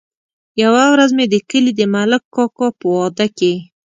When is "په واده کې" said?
2.79-3.53